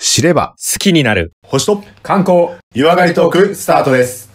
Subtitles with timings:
[0.00, 1.32] 知れば、好きになる。
[1.42, 2.50] 星と観光。
[2.72, 4.30] 湯上がりトークスタートです。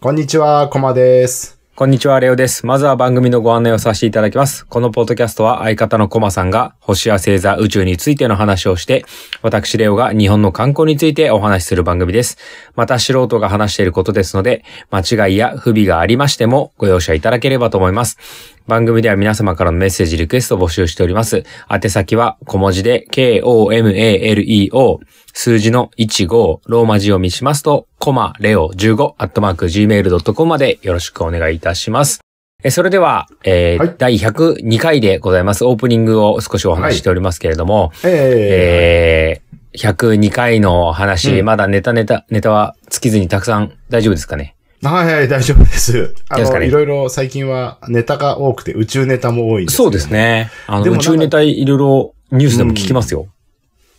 [0.00, 1.55] こんにちは、コマです。
[1.76, 2.64] こんにちは、レオです。
[2.64, 4.64] まずは番組のご案内をさせていただきます。
[4.64, 9.04] このポッドキャストは相方のコマさんが星や星座、宇宙についての話をして、
[9.42, 12.38] 私レオが日本の観光についてお話しする番組です。
[12.76, 18.55] また素人が話していることですので、間違いや不備がありましてもご容赦いただければと思います。
[18.66, 21.44] 番組では皆様からのメッセージ、リクエストを募集しております。
[21.72, 25.00] 宛先は小文字で k-o-m-a-l-e-o
[25.32, 32.20] 数字の15ローマ字を見しますと、コマレオ15アットマーク gmail.com までよろしくお願いいたします。
[32.64, 35.64] えそれでは、えーはい第102回でございます。
[35.64, 39.46] オープニングを少しお話ししておりますけれども、ええー
[39.76, 44.55] 102回の話、うんまだネタネタ、ネタは尽きずにたくさん大丈夫ですかね？
[44.55, 44.55] ー、
[44.88, 46.14] はいはい、大丈夫です。
[46.28, 50.10] あの、ねいろいろ最近はネタが多くて、宇宙ネタも多いんですけどそうです。
[50.10, 50.50] ね。
[50.66, 53.26] あの、宇宙ネタいろいろニュースでも聞きますよ。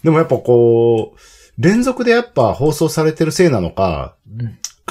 [0.04, 4.16] でもやっぱこう、連続でやっぱ放送されてるせいなのか、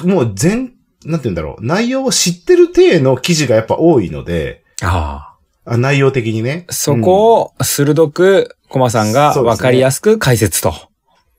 [0.03, 0.73] もう全、
[1.05, 5.33] なんて言うんだろう、内容を知ってる体の記事がやっぱ多いので、あ
[5.65, 5.73] あ。
[5.73, 6.65] あ内容的にね。
[6.69, 10.73] そこを鋭く、コマさんがわかりやすく解説と。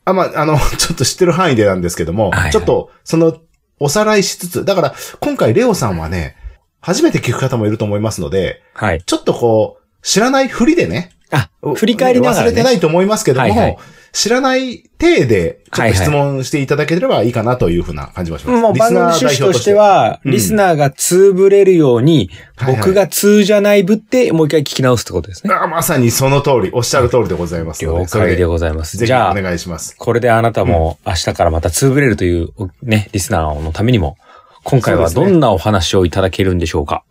[0.05, 3.37] あ、まあ、あの、 ちょっと知ってる範囲でなんですけども、はいはいちょっと、その、
[3.81, 6.37] おさらいしつつ、だから、今回レオさんはね、
[6.81, 9.03] 初めて聞く方もいると思いますので、はい。
[9.03, 12.49] ちょっとこう、知らないふりでね、あ、振り返りながら、ね。
[12.49, 13.79] 忘れてないと思いますけども、はいはい
[14.13, 18.63] 知らない体で、ちょっと質問していただければいいかなというふうな感じはします。
[18.63, 22.31] もう番組の趣旨としては、うんリスナーが通ぶれるように、
[22.67, 25.55] 僕が通じゃないぶって、もう一回聞き直すってことですね。
[25.55, 27.85] あまさにその通り、おっしゃる通りでございます。
[27.85, 28.97] 了解でございます。
[28.97, 29.95] じゃあ、願いします。
[29.97, 32.49] これであなたも明日からまた通ぶれるという、
[32.83, 34.17] ね、リスナーのためにも、
[34.65, 37.05] 今回はどんなお話をいただけるんでしょうか？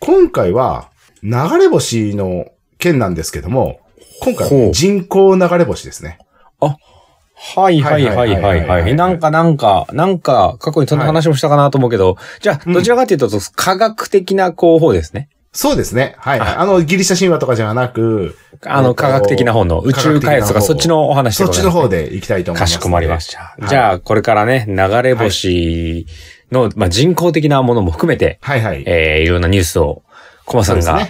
[0.00, 0.90] 今回は、
[1.22, 2.46] 流れ星の
[2.78, 3.80] 件なんですけども、
[4.22, 6.18] 今回は人工流れ星ですね。
[6.60, 8.74] はいはいはいはいはいはいはいは。
[8.74, 15.28] はいいなんかなんか、なんか、過去にそんな話もしたかなと思うけど、じゃあ、どちらかというと、科学的な候補ですね。
[15.52, 16.14] そうですね。
[16.18, 16.48] はい、はい。
[16.50, 22.74] ああの、ギリシャ神話とかじゃなく、あの、科学的な方の宇宙開発とか、そっちのお話でそっちの方で行きたいと思います。
[22.74, 23.40] かしこまりました。
[23.40, 26.06] はいじゃあ、これからね、流れ星
[26.52, 28.84] の、まあ、人工的なものも含めて、はいはい。
[28.86, 30.02] えー、いろんなニュースを、
[30.44, 31.00] コマさんが。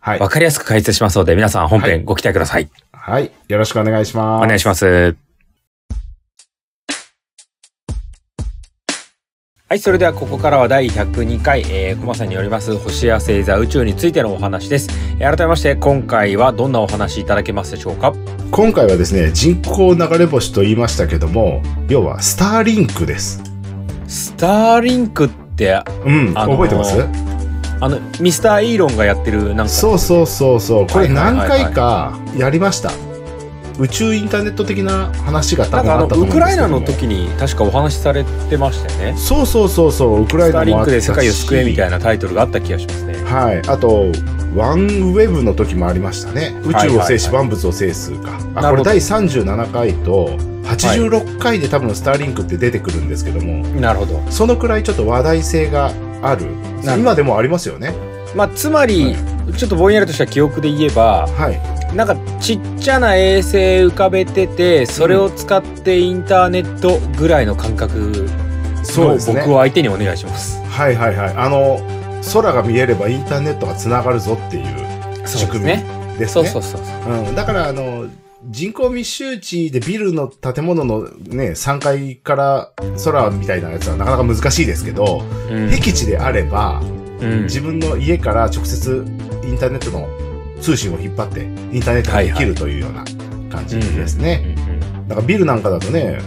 [0.00, 0.28] はいわ。
[0.28, 2.62] かりやすく解説しますので、皆さん本は編ご期待ください。
[2.62, 2.70] はい。
[3.48, 4.44] よろしくお願いします。
[4.44, 5.16] お願いします。
[9.68, 14.88] はい、それではここからは第102回、えー、コマさんによります星や星座宇宙についてのお話です。
[15.20, 18.12] えー改めまして、今回はどんなお話いただけますでしょうか？
[18.50, 23.40] 今回はですね、人工流れ星と言いましたけども、要はスターリンクです。
[24.08, 26.32] スターリンクって、うん。
[26.36, 26.96] あのー覚えてます？
[27.80, 30.86] あの、ミスターイーロンがやってる、なんか、そうそうそうそう。
[30.86, 32.90] これ何回かやりました。
[33.78, 39.18] 宇宙インターネット的な話が多分あったと思うんですけどもウクライナの時に確かお話しされてましたよね。
[39.18, 43.14] そうそうそうそう、ウクライスターリンクで世界を救えみたいなタイトルがあった気がしますね。
[43.24, 43.62] はい。
[43.66, 44.12] あと、
[44.54, 46.54] ワンウェブの時もありましたね。
[46.64, 48.38] 宇宙を制し、万物を制すか。
[48.56, 54.20] あ、これ第37回と86回で多分スターリンクって出てくるんですけども、なるほど。
[54.28, 55.92] そのくらいちょっと話題性が
[56.22, 56.46] ある。
[56.98, 57.94] 今でもありますよね。
[58.34, 59.16] まあ、つまり、
[59.56, 61.60] ちょっとぼんやりとした記憶で言えば、はい。
[61.96, 68.28] なんかちっちゃな衛星浮かべてて、それを使ってインターネットぐらいの感覚
[68.96, 70.62] の僕を相手にお願いします。
[70.66, 71.34] はいはいはい。
[71.36, 71.80] あの、
[72.32, 75.84] 空が見えればインターネットがつながるぞっていう仕組みね。
[76.18, 76.48] ですね。
[76.48, 77.12] そうそうそうそう。
[77.12, 77.34] うん。
[77.34, 78.06] だから、あの、
[78.50, 82.72] 人口密集地でビルの建物のね、3階から
[83.04, 85.68] 空みたいなやつはなかなか難しいですけど、うん。
[85.70, 86.82] 僻地であれば、
[87.20, 87.42] うん。
[87.44, 89.04] 自分の家から直接
[89.44, 90.08] インターネットの
[90.60, 93.04] 通信を引っ張って、インターネットができるというような
[93.54, 94.56] 感じですね。
[95.06, 96.18] だからビルなんかだとね、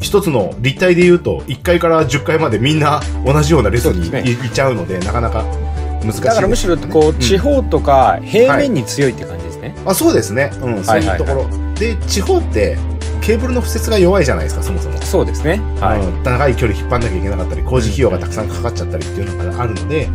[0.00, 5.44] 一つの立体で言うと、1階から10階までみんな同じような列に行っちゃうので、なかなか
[6.02, 9.74] 難しいね、だからむしろこう、地方とか平面に強いって感じですね。
[9.86, 10.50] あ、そうですね。
[10.62, 11.69] うん、そういうところ。
[11.80, 12.76] で、地方って、
[13.22, 15.00] ケーブルの敷設が弱いじゃないですか、そもそも。
[15.00, 15.60] そうですね。
[15.80, 16.00] はい。
[16.00, 20.08] うん長い距離引っ張んなきゃいけなかったり、工事費用がたくさんかかっちゃったりっていうのがあるので、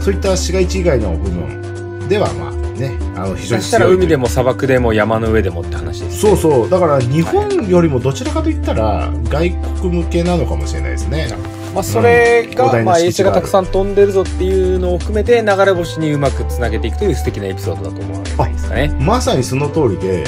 [0.00, 4.22] そういった市街地以外の部分では、まあね、あの、非常にそしたら海でも。
[4.22, 6.20] も砂漠でも山の上でもって話です。
[6.20, 6.70] そうそう。
[6.70, 11.28] だから日本よりもどちらかといったら外国向けなのかもしれないですね。
[11.74, 18.96] まあ、それうんが、まあ、衛星がたくさん飛んでるぞっていうのを含めて流れ星にうまくつなげていくという素敵なエピソードだと思わないですかね。
[19.00, 20.24] まさにその通りで、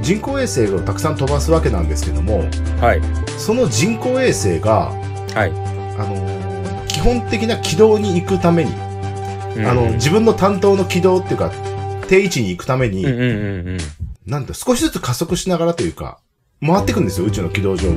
[0.00, 2.44] 人工衛星をたくさん飛ばすわけなんですけども、
[2.80, 3.00] はい。
[3.38, 4.92] その人工衛星が、
[5.34, 5.50] はい。
[5.98, 6.46] あのー
[6.88, 8.72] 基本的な軌道に行くために、
[9.64, 11.50] あの、自分の担当の軌道っていうか、
[12.08, 13.78] 定位置に行くために、うんうんうんうん。
[14.26, 16.18] なんだ、少しずつ加速しながらというか、
[16.64, 17.92] 回っていくんですよ、宇宙の軌道上を。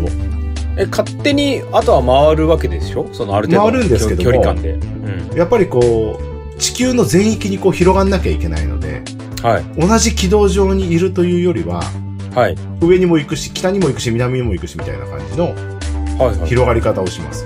[0.77, 3.07] え、勝手に、あとは回るわけでしょ？
[3.13, 4.73] そのある程度の回るんですけども距離感で。
[4.73, 5.37] うん。
[5.37, 9.01] やっぱりこう、地球の全域にこう広がんなきゃいけないので、
[9.44, 9.63] はい。
[9.80, 11.81] 同じ軌道上にいるというよりは、
[12.36, 12.56] はい。
[12.81, 15.45] 上にも行くし、北にも行くし、南にも行くし、みたいな感じの
[16.18, 16.47] はいはい。
[16.47, 17.45] 広がり方をします。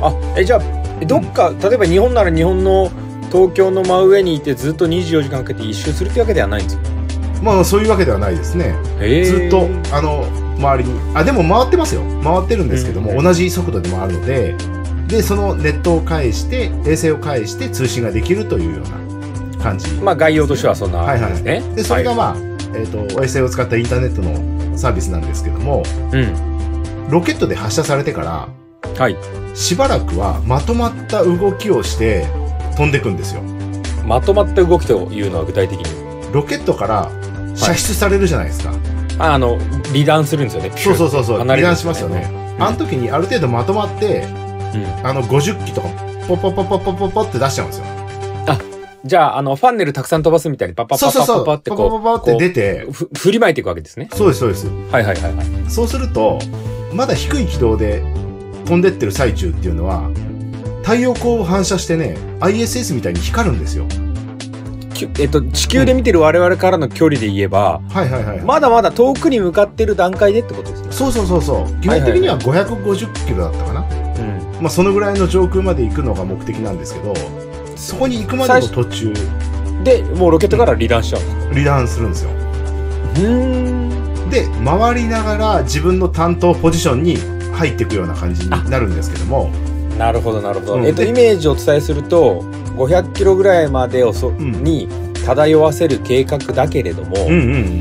[0.00, 0.62] あ、え、じゃあ、
[1.00, 2.90] えどっか、例えば日本なら日本の
[3.30, 6.80] 東京の真上にいてずっと24時間かけて一周するってわけではないんですよ。
[7.42, 8.74] まあ、そういうわけではないですね。
[9.24, 10.24] ずっと、あの、
[10.58, 11.00] 周りに。
[11.14, 12.02] あ、でも回ってますよ。
[12.22, 14.54] 回ってるんですけども、うん同じ速度で回るので、
[15.08, 19.01] で、そのネットを介して、衛星を介して通信ができるというような
[19.62, 19.88] 感じ。
[19.94, 21.62] まあ概要としてはそんなはいはいですね。
[21.74, 25.82] で、それがはいまあ、えっ、と、衛星を使ったインターネットのサービスなんですけども、
[26.12, 27.10] うん。
[27.10, 28.48] ロケットで発射されてから、
[28.98, 29.16] はい。
[29.54, 32.26] しばらくはまとまった動きをして
[32.76, 33.42] 飛んでくんですよ。
[34.06, 36.32] まとまった動きというのは具体的に？
[36.32, 37.10] ロケットから
[37.54, 38.72] 射出されるじゃないですか。
[39.18, 39.58] ああの、
[39.92, 40.72] 離断するんですよね。
[40.76, 41.38] そうそうそうそう。
[41.38, 42.28] 離離断しますよね。
[42.36, 45.06] うんあの時にある程度まとまって、うん。
[45.06, 45.88] あの50機とか
[46.28, 47.86] ポポポポポポポって出しちゃうんですよ。
[49.04, 51.26] じゃあ、あの、ファンネルたくさん飛ばすみたいにパッパッパッパッ。
[51.26, 54.08] パッパってこう、ポポポポって出て、ふ振りまいていくわけですね。
[54.12, 54.68] そうですそうです。
[54.68, 55.70] はいはいはいはい。
[55.70, 56.38] そうすると、
[56.92, 58.02] まだ低い軌道で
[58.64, 60.08] 飛んでってる最中っていうのは、
[60.82, 63.86] 太陽光を反射してね、ISS みたいに光るんですよ。
[65.18, 68.40] えっと、地球で見てる我々からの距離で言えば、はいはいはい。
[68.40, 70.92] まだまだ遠くに向かってる段階でってことですね。
[70.92, 71.80] そうそうそうそう。
[71.80, 73.80] 基本的には550キロだったかな。
[73.80, 74.62] うん。
[74.62, 77.14] まあそのぐらいの上空まで行くのが目的なんですけど、
[77.82, 79.12] そこに行くまでの途中、
[79.82, 82.30] で、もうロケットから離断しちゃうんですか離断するんですよ。
[83.16, 84.30] うん。
[84.30, 87.16] で、回りながら自分の担当ポジションに
[87.52, 89.50] 入っていくような感じになるんですけども、
[89.98, 90.74] なるほどなるほど。
[90.74, 92.42] うんえっと、でイメージをお伝えすると、
[92.76, 94.88] 500キロぐらいまでをそ、んに
[95.26, 97.36] 漂わせる計画だけれども、うんう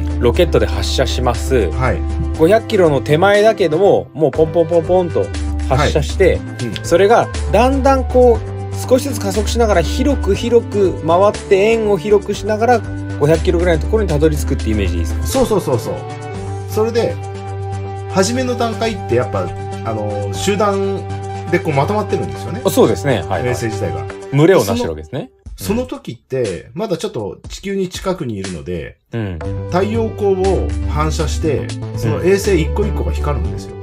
[0.08, 1.72] んロケットで発射しますうん。。
[1.72, 1.98] はい。
[2.38, 5.26] 500キロの手前だけども、もうポンポンポンポンと
[5.70, 15.28] 発射して、うんそれがだんだんこう、少しずつ加速しながら広く広く回って円を広くしながら500キロぐらいのところにたどり着くってイメージでいいですか？
[15.28, 15.96] そうそうそうそう。
[16.70, 17.16] それで、
[18.14, 19.48] 初めの段階ってやっぱ、
[19.86, 20.98] あの、集団
[21.52, 22.62] でこうまとまってるんですよね。
[22.66, 23.22] あそうですね。
[23.24, 23.54] はい、衛はい。
[23.54, 24.06] 星自体が。
[24.32, 25.32] 群れをなしてるわけですね。
[25.58, 29.40] その時って、まだちょっと地球に近くにいるので、うん。
[29.70, 33.76] 太陽光を反射して、その衛星一個一個が光るんですよ。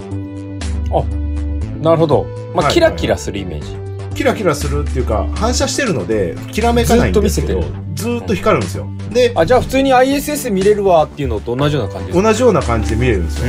[1.81, 2.25] なるほど。
[2.55, 3.88] まあ、はいキラキラするイメージ。
[4.15, 8.87] キラキラするっていうか、反射してるので、きらめかないんですけどずっと見、ずーっと光るんですよ。
[9.13, 12.23] で、あ、じゃあ普通に ISS 見れるわっていうのと同じような感じですか？
[12.23, 13.47] 同じような感じで見れるんですう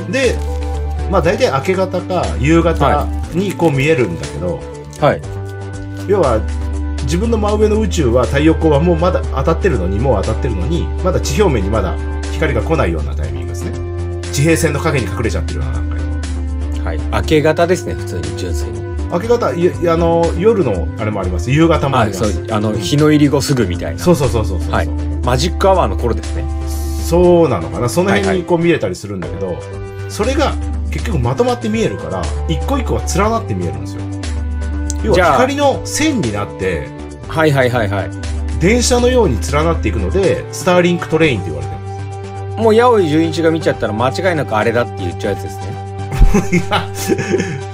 [0.00, 0.04] よ。
[0.12, 0.36] で、
[1.10, 4.60] まあ大体明け方か夕方にこう見えるんだけど、
[5.00, 5.20] はい。
[6.06, 6.40] 要は
[7.02, 11.96] 自分の真上の宇宙は太陽光はもうまだ当たってるのに、もう当たってるのに、まだ地表面にまだ
[12.32, 13.72] 光が来ないようなタイミングですね。
[14.30, 16.84] 地平線の影に隠れちゃってるような段階。
[16.84, 16.98] はい。
[16.98, 18.89] 明け方ですね、普通に純粋に。
[19.12, 21.50] 明け方、いあの、夜のあれもあります。
[21.50, 22.32] 夕方もああ、ります。
[22.32, 22.46] そう。
[22.50, 23.98] あの、日の入り後すぐみたいな。
[23.98, 24.70] そうそうそうそうそう。
[24.70, 24.88] はい
[25.24, 26.44] マジックアワーの頃ですね。
[27.04, 27.88] そうなのかな。
[27.88, 29.56] そのはいはい辺にこう見えたりするんだけど、
[30.08, 30.54] それが
[30.90, 34.02] 結局まとまって見えるから、一個一個が連なって見えるんですよ。
[35.04, 36.88] 要は光の線になって、
[37.28, 38.10] はいはいはいはい。
[38.60, 42.62] 電車のように連なっていくので、スターリンクトレインって言われてるんです。
[42.62, 45.79] もう、矢追純一が見ちゃったら間違いなくあれだって言っちゃうやつですね。
[46.52, 46.88] いや、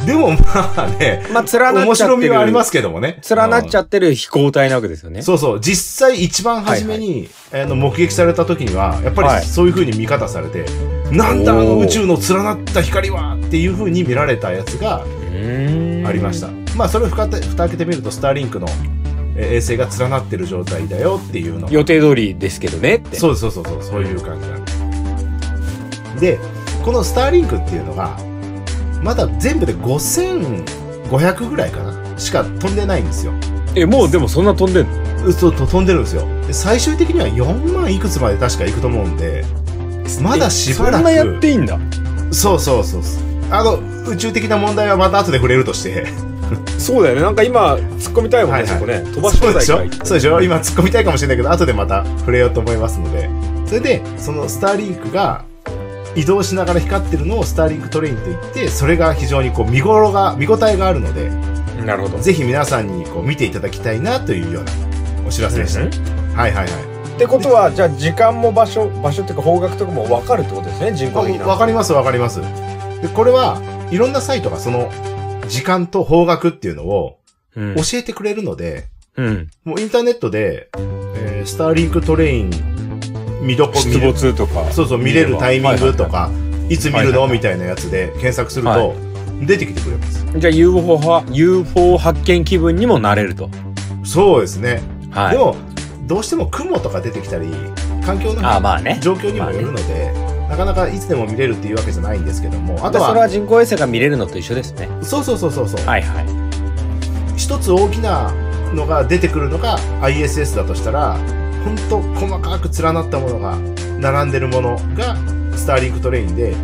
[0.07, 0.39] でもま
[0.77, 2.17] あね、まあ、連なっちゃってる。
[2.17, 3.21] 白みはありますけどもね。
[3.29, 5.23] 連なっちゃってる飛行体なわけですよね。
[5.23, 5.61] そうそう。
[5.61, 10.65] 実際一番初めに、あの目撃された時には、はい、やっぱりそういう風に見方されて、
[11.11, 16.49] なんだあの宇宙の連なった光はっていう風に見られたやつがうーんありました。。
[16.77, 18.67] まあそれを蓋蓋開けてみると、スターリンクの
[19.37, 23.17] えー衛星が連なってる状態だよっていうのが予定通りですけどねって。
[23.17, 26.21] そうそうそうそう、そういう感じなんです。
[26.21, 26.39] で、
[26.83, 28.19] このスターリンクっていうのが、
[29.07, 33.33] まだ全部で5500ぐらいかなしか飛んでないんですよ。
[33.77, 34.87] え、もうでもそんな飛んでん
[35.23, 35.27] の？
[35.27, 36.27] うそうと飛んでるんですよ。
[36.47, 39.45] で、最終的には4万いくつまで確か行くと思うんで、
[40.21, 40.95] まだしばらく。
[40.97, 41.79] そんなやっていいんだ？
[42.33, 43.23] そうそうそうそう。
[43.51, 43.79] あの、
[44.11, 46.07] 宇宙的な問題はまた後で触れるとして。
[46.79, 47.23] そうだよね。
[47.23, 49.01] なんか今、突っ込みたいもんね、はいはいそこね。
[49.15, 49.77] 飛ばし放そうでしょ？
[50.05, 50.41] そうでしょ？
[50.41, 53.29] 今突っ込みたいかもしれないけど、後でまた触れようと思いますので。
[53.67, 55.45] それで、そのスターリンクが
[56.17, 61.31] 移動しながら光ってるのをスターリンクトレインと言って、それが非常にこう見頃が、見応えがあるので、
[61.85, 62.19] なるほど。
[62.19, 64.73] ぜひ皆さんにこう見ていただきたいなというような
[65.27, 65.83] お知らせでした。
[65.83, 65.91] うん
[66.35, 67.15] はいはいはい。
[67.17, 71.47] ってことは、じゃあ時間も場所、場所っていうか方角とかも分かるってことですね、人工的な。
[71.47, 72.41] わかりますわかります。
[73.03, 74.91] で、これはいろんなサイトがその
[75.49, 77.19] 時間と方角っていうのを
[77.55, 79.49] うん教えてくれるので、うん。
[79.65, 82.76] もうインターネットで、えースターリンクトレイン
[83.47, 84.71] 見どこ見出る、没とか。
[84.73, 86.31] そうそう、見れるタイミングとか、
[86.69, 87.29] いつ見るの？
[87.29, 88.95] みたいなやつで検索すると、はい
[89.41, 90.27] 出てきてくれます。
[90.37, 93.49] じゃあ UFO は、UFO 発見気分にもなれると。
[94.05, 94.83] そうですね。
[95.11, 95.33] はい。
[95.33, 95.57] でも、
[96.07, 97.49] どうしても雲とか出てきたり、
[98.05, 98.41] 環境の。
[99.01, 100.13] 状況にもよるので、
[100.49, 104.89] なかなかいつでも見れるっていうわけじゃないんですけども、あとは、それは人工衛星が見れるのと一緒ですね。
[105.03, 106.27] そうそうそうそうそう、はいはい。
[107.37, 108.33] 一つ大きな
[108.75, 111.17] のが出てくるのが ISS だとしたら、
[111.67, 113.59] ほんと細かく連なったものが
[113.99, 115.17] 並んでるものが
[115.57, 116.55] スターリンクトレインで、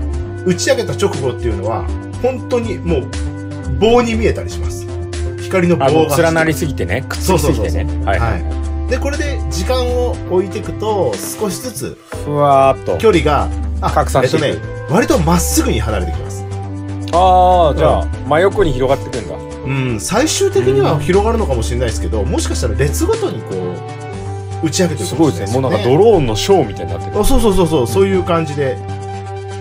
[0.46, 1.84] 打ち上げた直後っていうのは、
[2.22, 3.10] 本当にもう
[3.80, 4.86] 棒に見えたりします。
[5.40, 6.16] 光の棒が。
[6.18, 7.04] 連なりすぎてね。
[7.08, 7.84] くっつきすぎてね。
[8.04, 8.42] はいはい。
[8.42, 8.90] はい。
[8.90, 12.98] で、これで時間を置いていくと、少しずつふわーっと。
[12.98, 13.48] 距離が、
[13.80, 16.46] あ拡散してえっとね、割とまっすぐに離れてきます。
[17.12, 19.34] ああ、じゃあ、真横に広がってくんだ。
[19.64, 24.01] うん、最終的には広がるのかもしれないですけど、もしかしたら列ごとにこう、
[24.62, 25.60] 打ち上げてるすごいですね。
[25.60, 27.20] もうなんかドローンのショーみたいになってる。
[27.20, 28.76] あそうそうそうそう、そういう感じで、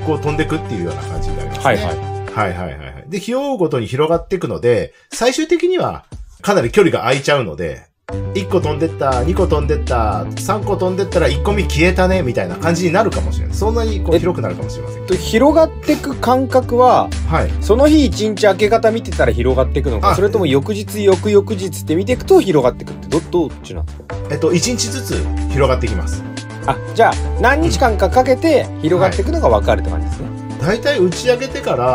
[0.06, 1.64] こう飛んでくっていうような感じになりますね。
[1.66, 2.12] はいはい。
[2.32, 3.06] はいはいはいはい。
[3.08, 6.06] で、日を追うごとに広がっていくので、最終的には
[6.42, 7.91] かなり距離が空いちゃうので、
[8.34, 13.56] 1個飛んでった、2個飛んでった、3個飛んでったら1個目消えたね、みたいな感じになるかもしれない。
[13.56, 15.06] そんなにこうえ広くなるかもしれません。
[15.06, 17.52] と広がってく感覚は、はい。
[17.62, 26.24] その日一日明け方見てたら広がっていくのか、あそれとも翌日翌々日って見ていくと広がっていくって、ど、どっちなんですかえっと、1日ずつ広がっていきます。
[26.66, 30.28] あ、じゃあ、何日間かかけて広がっていくのが分かるって感じですね。
[30.62, 31.86] 大体打ち上げてから、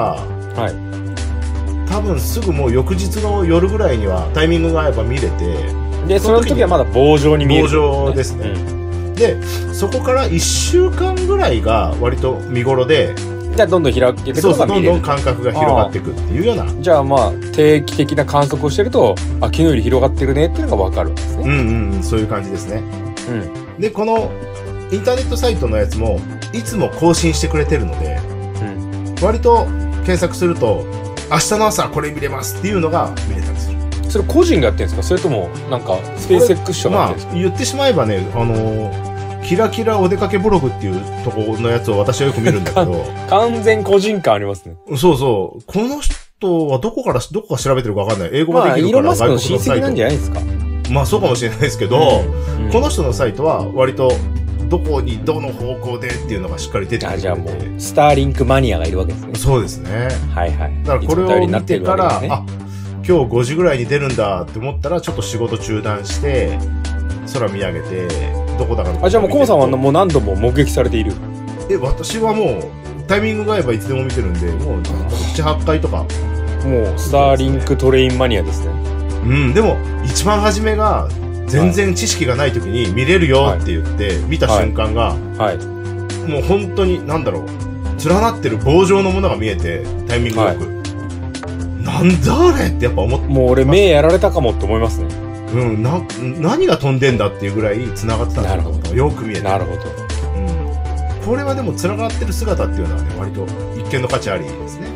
[0.60, 0.86] はい。
[1.88, 8.54] 多分すぐもう翌日の夜ぐらいにはタイミングが合えば見れて、で、その時はまだ棒状に見える、棒状ですね
[9.14, 15.00] で、そこから1週間ぐらいが割と見頃で、うんじゃあ、どんどん開けていくそうそう、どんどん。
[15.00, 21.42] 感覚が広がっていくっていうような、うんじゃあまあ、定期的な観測をしてると、あ、昨日より広がってるねっていうのが分かるんですね。
[21.44, 22.82] うんうん、そういう感じですね。
[23.30, 23.80] うん。
[23.80, 24.30] で、この
[24.92, 26.20] インターネットサイトのやつも、
[26.52, 28.20] いつも更新してくれてるので、
[28.60, 29.24] うん。
[29.24, 29.64] 割と
[30.04, 30.84] 検索すると、
[31.30, 33.65] 明日の朝これ見れますっていうのが見れたりする。
[34.16, 35.02] それ個人がやってるんですか？
[35.02, 44.74] それとも、なんか、スペース X 社がやっまあてるんですか、、言ってしまえばね、あのーキラキラお出かけブログっていうところのやつを私はよく見るんだけど、 完全個人感ありますね。
[44.96, 45.62] そうそう。
[45.66, 48.30] この人はどこから、どこから調べてるかわかんない。
[48.32, 49.78] 英語まあ、ができるから外国のサイト。
[49.78, 50.40] 戚なんじゃないですか。
[50.90, 52.22] まあそうかもしれないですけど、
[52.60, 54.10] うんこの人のサイトは割と、
[54.68, 59.30] どこに、どの方向でっていうのがしっかり出てくあ、るじゃあもう、スターリンクマニアがいるわけですね。
[59.36, 60.08] そうですね。
[60.34, 60.72] はいはい。
[60.82, 62.42] だからこれを見てから、ねあ、
[63.08, 66.58] 今日5時ぐらいに出るんだって思ったら、ちょっと仕事中断して、
[67.32, 68.08] 空見上げて、
[68.58, 71.12] どこだかあ、じゃあもうコモさんはももう何度も目撃されている？
[71.70, 72.64] え、私はもう、
[73.06, 75.98] タイミングが合えばいつでも見てるんで、もう、7、8回とか。
[75.98, 78.72] もう、スターリンクトレインマニアですね。
[79.24, 81.08] うん、でも、一番初めが、
[81.46, 86.28] 全然知識がない時に見れるよって言って、見た瞬間が、はい。
[86.28, 90.76] もう本当に、なんだろう、連なってる棒状のものが見えて、タイミングよく。
[91.96, 95.06] なんだあれってやっぱ思っもう俺目やられたかもって思いますね。
[95.54, 98.94] うん、な、何が飛んでんだっていうぐらい繋がってたんだなるほど。
[98.94, 99.42] よく見えて。
[99.42, 99.82] なるほど。
[99.82, 101.24] うん。
[101.24, 103.46] これはでも繋がってる姿っていうのはね、割と
[103.78, 104.88] 一見の価値ありですね。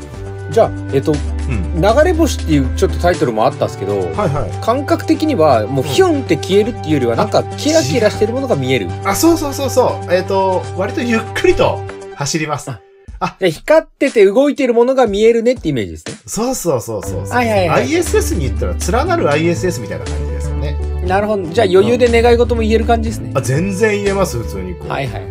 [0.50, 1.80] じゃあ、えっと、うん。
[1.80, 4.64] 流れ星っていうちょっとタイトルもあったんですけど、はいはい。
[4.64, 8.88] 感覚的にはもうヒュンって消えるっていうよりはなんかキラキラしてるものが見える。
[9.04, 10.12] あ、そうそうそうそう。
[10.12, 11.78] えっ、と、割とゆっくりと
[12.16, 12.89] 走ります。
[13.38, 16.14] で光ってて動いてるものが見えるねってイメージですね。
[16.26, 17.36] そうそうそうそうそう。
[17.36, 20.78] はいはいはい ISS に言ったら連なる ISS みたいな感じですよね。
[21.06, 21.44] なるほど。
[21.44, 23.32] じゃあ余裕で願い事も言える感じですね。
[23.34, 24.88] あ全然言えます、普通にこう。
[24.88, 25.22] はいはい。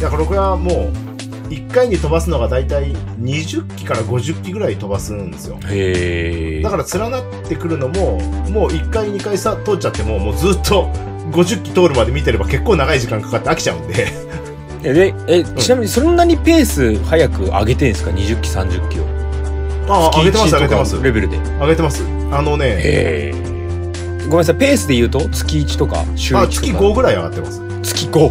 [0.00, 1.08] だからこれはもう、
[1.48, 5.58] 1回に飛ばすのがだいたい20機から50機ぐらい飛ばすんですよ。
[5.70, 10.90] へだから連なってくるのも、もう1回2回さ通っちゃっても、もうずっと
[11.32, 14.27] 50機通るまで見てれば結構長い時間かかって飽きちゃうんで。
[14.84, 19.04] え、で、え、ちなみにそんなにペース早く上げてんすか ?20 機、30機を。
[19.88, 21.02] ああ、上げてます、上げてます。
[21.02, 21.36] レベルで。
[21.60, 22.02] 上げてます。
[22.30, 23.34] あのね、へえ。
[24.24, 26.48] ごめんなさい、ペースで言うと月1とか週1とあ、か。
[26.52, 27.62] 月5ぐらい上がってます。
[27.82, 28.30] 月5。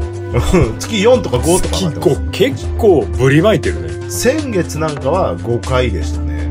[0.78, 2.22] 月4とか5とか上月がってます。
[2.22, 2.30] 5。
[2.32, 4.10] 結構ぶりまいてるね。
[4.12, 6.46] 先月なんかは5回でしたね。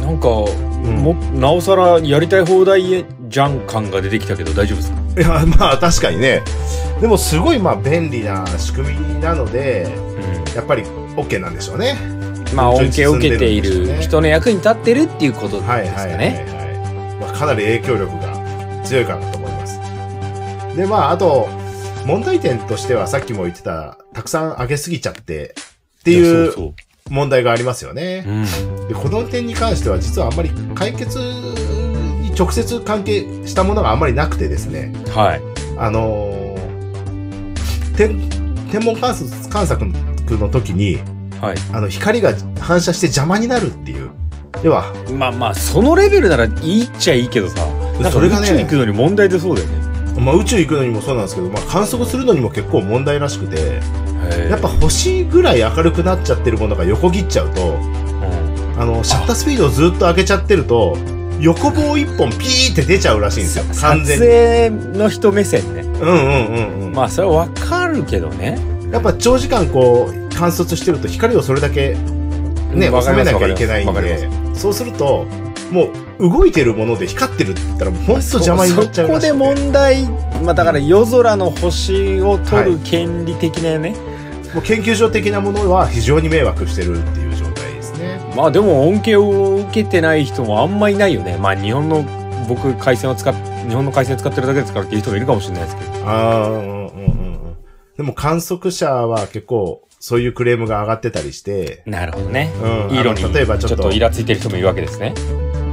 [0.00, 4.99] なんか、んも、なおさらやりたい放題じゃん感が出てきたけど大丈夫ですか？
[5.20, 6.42] いや、まあ確かにね。
[7.00, 9.86] でもすごいまあ便利な仕組みなので、
[10.52, 11.92] うやっぱり OK なんでしょうね。
[11.92, 12.54] ん。
[12.54, 16.46] まあ、恩恵を受けている人の役に立ってるっていうことですかね。
[16.48, 17.20] はい。
[17.20, 19.78] まあ、かなり影響力が強いかなと思います。
[20.76, 21.48] で、まあ、あと、
[22.06, 25.54] 問題点としてはさっきも言ってた、たくさん上げすぎちゃって
[26.00, 26.74] っていう
[27.10, 28.24] 問題がありますよね。
[28.24, 28.80] そう。
[28.80, 28.88] うん。
[28.88, 31.54] で、この点に関しては実はあんまり解決に
[32.40, 35.42] 直接関係したものがあんまりなくてですね、はい。
[35.76, 36.50] あのー
[37.96, 38.18] 天、
[38.70, 40.98] 天文観測観測の時に、
[41.40, 41.56] はい。
[41.72, 44.10] あの、光が反射して邪魔になるっていう。
[44.62, 47.56] 要は、まあまあ、そのレベルならいいっちゃいいけどさ。
[48.10, 50.20] それがね宇宙行くのに問題出そうだよね。
[50.20, 53.80] まあ、宇宙行くのにもそうなんですけど、まあ、観測するのにも結構問題らしくて、
[54.48, 60.96] やっぱ、星ぐらい明るくなっちゃってるものが横切っちゃうと、うんあの、シャッタースピードをずっと上げちゃってると、
[61.40, 63.64] 横棒一本ピーって出ちゃうらしいんですよ。
[63.80, 64.84] 完撮全に。
[64.84, 65.82] 影の人目線ね。
[65.82, 66.92] うんうんうんうん。
[66.92, 68.58] まあ、それはわかるけどね。
[68.92, 71.96] やっぱ長時間こう、観察してると光をそれだけ
[72.74, 75.26] ね、う収めなきゃいけないんで、そうすると、
[75.70, 80.04] もう動いてるもので光ってるって言ったらもう本当邪魔になっちゃうそこで問題、
[80.44, 83.94] まあだから夜空の星を取る権利的なね。
[84.54, 87.29] もう研究所的なものは非常に迷惑してるっていう。
[88.40, 91.36] まあでも恩恵を受けてない人もあんまいないよね。
[91.36, 92.02] まあ日本の、
[92.48, 93.34] 僕回線を使っ、
[93.68, 96.08] 日本の回線使ってるだけですからっていう人もいるかもしれないですけど。
[96.08, 96.86] ああ、うんうんうんう
[97.50, 97.56] ん。
[97.98, 102.50] でも観測者は結構そういうクレームが上がってたりして、なるほどね。
[102.88, 105.12] うん色に例えばちょっとちょっとイラついてる人もいるわけですね。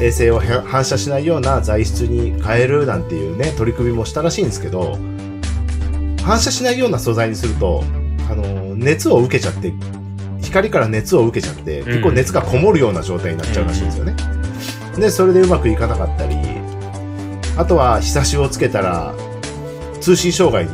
[0.02, 4.98] 衛星をへ反射しないような材質に変えるなんていうね、取り組みもしたらしいんですけど、
[6.22, 7.86] 反射しないような素材にすると、
[8.30, 9.74] あの、熱を受けちゃって、
[10.58, 14.16] 光から熱を受けちゃって、結構熱がこもるような状態になっちゃうらしいんですよね。
[14.98, 16.36] で、それでうまくいかなかったり、
[17.58, 19.14] あとは、日差しをつけたら、
[20.02, 20.72] 通信障害に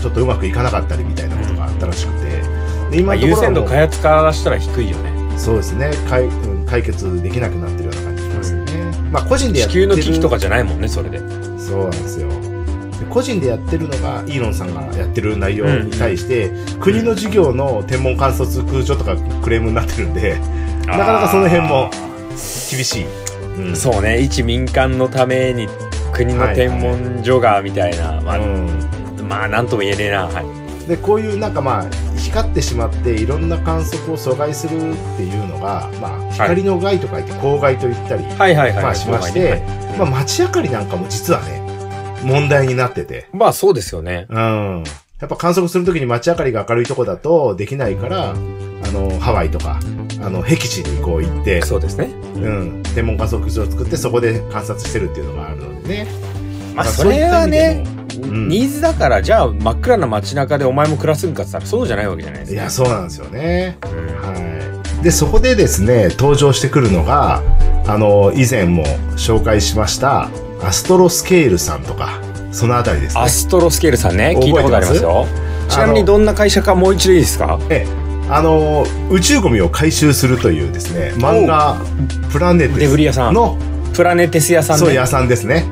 [0.00, 5.38] ちょっとうまくいかなかったりみたいなことがあったらしくて、でまあ、今優先度開発からしたら低いよね。
[5.38, 8.72] そうですね解うん解決できなくなってるような感じしますよね。
[9.12, 11.18] まあ個人でや地ってる球の危機とかじゃないもんね、それで。
[11.18, 12.45] そうなんですよ。
[12.98, 16.50] で個人でやってるのが、イーロンさんがやってる内容に対して、
[16.80, 20.38] 国の事業の天文観測空所とかクレームになってるんで、
[20.86, 21.90] なかなかその辺も
[22.70, 23.06] 厳しい。
[23.58, 23.76] うん。
[23.76, 25.68] そうね、一民間のために
[26.12, 28.68] 国の天文所がみたいな、まあ、うん。
[29.28, 30.26] まあ、なんとも言えねえな。
[30.26, 30.88] はい。
[30.88, 38.54] で、こういうなんかまあ、光ってしまっていろんな観測を阻害するっていうのが、まあ、光の害と書いて光害と言ったり、はい。
[38.54, 38.82] はいはい。
[38.84, 39.60] まあしましてはい。
[39.98, 41.65] まあ街明かりなんかも実はね、
[42.24, 44.26] 問題になってて、まあそうですよね。
[44.28, 44.84] うん。
[45.20, 48.34] やっぱ観測するときに街明かりが明るいとこだとできないから、あ
[48.92, 49.80] の、ハワイとか、
[50.22, 52.10] あの、僻地にこう行って、そうですね。
[52.34, 56.06] うん、天文観測所を作ってそこで観察してるっていうのがあるのでね。
[56.74, 57.84] まあそれはね
[58.18, 62.60] ニーズだから、じゃあ真っ暗な街中でお前も暮らすんかって言ったらそうじゃないわけじゃないですか。
[62.60, 63.78] いや、そうなんですよね。
[63.82, 65.02] うんはい。
[65.02, 67.42] で、そこでですね、登場してくるのが、
[67.86, 68.84] あの、以前も
[69.16, 70.28] 紹介しました、
[70.66, 73.28] アストロスケールさんとか、そのあたりですねア。
[73.28, 75.26] ストロスケールさんね、聞いたことありますよ。
[75.68, 77.60] ちなみにどんな会社かもう一度いいですか？
[77.70, 81.76] ええあの、宇宙ゴミを回収するというですね、漫画、
[82.32, 83.56] プラネテデブリ屋さんの、
[83.94, 84.96] プラネテス屋さんそう、ね。
[84.96, 85.64] 屋さんですね。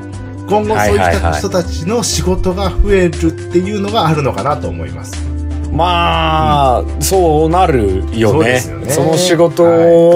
[0.49, 5.17] 今後そういった人たちの仕事が増えるっていうのがあるのかなと思います。
[5.73, 9.65] まあ、そうなるよねねその仕事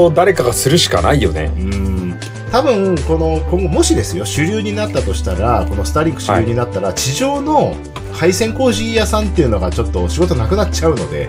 [0.04, 1.50] を誰かがするしかないよね。
[1.58, 1.87] うん。
[2.50, 7.76] 多分、この、今後もしですよ、主流になったとしたら、このスターリンク主流になったら、地上の
[8.12, 11.28] 配線工事屋さんっていうのがちょっと仕事なくなっちゃうので、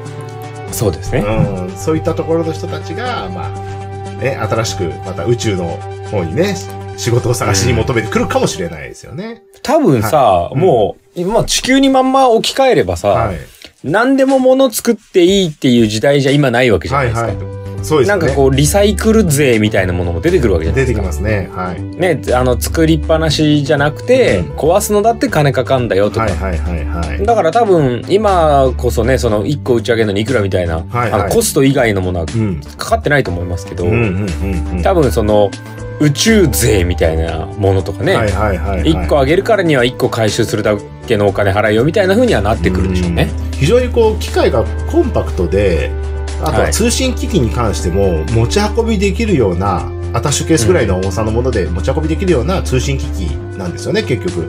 [0.71, 1.19] そうですね。
[1.19, 5.77] うん、そういったところの人たちが、まあ、ね、新しくまた宇宙の
[6.11, 6.55] 方にね、
[6.97, 9.43] 仕事を探しに求めてくるかもしれないですよね。
[9.63, 13.37] 多分さ、はいもう、今地球にまんま置き換えればさ、はい。
[13.83, 17.45] 何でも物作っていいっていう時代じゃ今ないわけじゃなはいいですか。
[17.45, 17.58] はい。
[17.83, 18.07] そうですね。
[18.07, 20.99] なんかこう、リサイクル税みたいなものも出てくるわけじゃない出ですか。
[20.99, 21.49] てきますね。
[21.53, 21.81] はい。
[21.81, 26.21] ね、あの、作りっぱなしじゃなくて、うん壊すのだって金かかんだよとか。
[26.25, 27.25] はいはいはいはい。
[27.25, 32.61] だから多分、今こそね、その1個打ち上げるのにいくらみたいな、はいはいあのコスト以外のものはうん。
[32.77, 34.83] かかってないと思いますけど、うんうんうんうん。
[34.83, 35.49] 多分その、
[36.01, 38.93] 宇宙税みたいなものとかね、はいはいはいはい。
[38.93, 40.75] 1個あげるからには1個回収するだ
[41.07, 43.29] けのお金払いよみたいな風にはなってくるでしょうね。
[43.43, 45.91] うん非常にこう機械がコンパクトで
[46.41, 54.47] あとは通信機器に関しても持ち運びできるようなアタッシュケースぐらいの重さのもので持ち運びできるような通信機器なんですよね結局。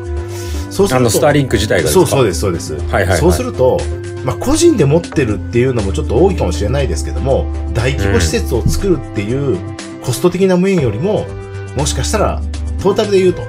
[0.71, 2.07] そうするとあの、スターリンク自体がですか？
[2.07, 3.19] そうそうですそうです、はいはいはい。
[3.19, 3.81] そうすると
[4.25, 9.59] まあ、個人で持ってるっていうのもちょっと多いかもしれないですけども大規模施設を作るっていう
[10.03, 11.27] コスト的な面よりも
[11.75, 12.43] もしかしたら
[12.83, 13.41] トータルで言うと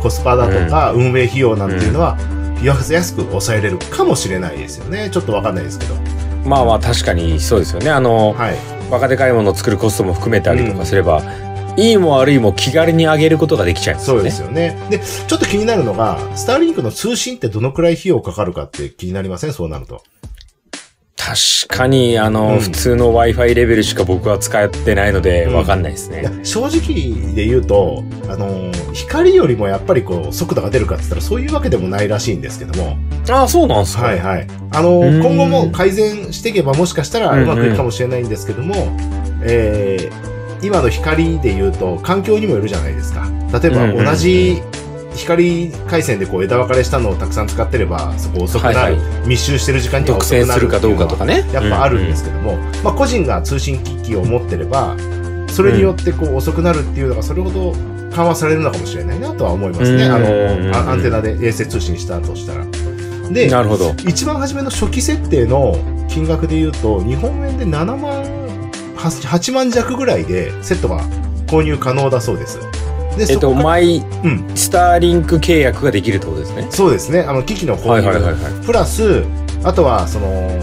[0.00, 2.16] コスパだとか運営費用なんていうのは
[2.62, 5.10] 安く抑えれるかもしれないですよね。
[5.10, 5.96] ちょっとわかんないですけど
[6.44, 7.90] まあまあ確かにそうですよね。
[7.90, 8.56] あの、はい。
[8.90, 11.22] バカでかいものを作るコストも含めたりとかすれば、
[11.78, 14.18] いいも悪いも気軽に上げることができちゃいますよね。
[14.18, 14.76] そうですよね。
[14.90, 19.52] でちょっと気になるのがスターリンクの通信ってどのくらい費用かかるかって気になりません？
[19.54, 20.02] そうなると
[21.24, 26.44] 確かに、あの、うん普通の Wi-Fi レベルしか僕は使ってないので、うんわかんないですいやね。
[26.44, 32.96] 正直で言うと、あのー光よりもやっぱりこう、速度が出るかって言ったらそういうわけでもないらしいんですけども、
[33.30, 34.02] ああ、そうなんですか。
[34.04, 34.46] はいはい。
[34.72, 38.74] あのーうん今後も改善していけばもしかしたらうまくいくかもしれないんですけども、
[39.42, 40.32] えー
[40.64, 43.28] 今の光で言うと環境にもよるじゃないですか。
[43.60, 44.62] 例えば同じ
[45.16, 51.48] 光回線でこう枝分かれしたのをたくさん使ってれば、そこ遅くなる、はいは密集してる時間に遅くなる占するかどうかとかね。
[51.52, 54.96] やっぱあるんですけども、まあ個人が通信機器を持ってれば、
[55.48, 57.72] それによってこう遅くなるっていうのがそれほど
[58.14, 60.04] 緩和されるのかもしれないなとは思いますね。
[60.04, 62.62] うんあうんの、あアンテナで衛星通信したとしたら。
[62.62, 62.72] うん
[63.32, 63.94] で、なるほど。
[64.06, 65.76] 一番初めの初期設定の
[66.08, 68.24] 金額で言うと、日本円で7万、
[68.96, 71.00] 8 8万弱ぐらいでセットが
[71.46, 72.58] 購入可能だそうです。
[73.16, 76.66] で、えっと、マイうん、スターリンク契約ができるってことですね？
[76.70, 77.20] そうですね。
[77.20, 78.66] あの、機器の購入、はいはいはいはい。
[78.66, 79.24] プラス、
[79.64, 80.58] あとは、その、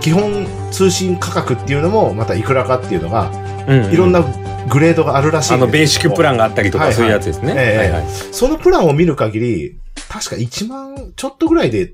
[0.00, 3.30] 基本通信価格っていうのも、またいくらかっていうのが、
[3.66, 4.22] うんいろんな
[4.68, 7.54] グレードがあるらしいあの、ベーシックプランがあったりとか、はいはいそういうやつですね。
[7.56, 8.04] ええはいはい。
[8.32, 9.76] そのプランを見る限り、
[10.08, 11.90] 確か1万ちょっとぐらいで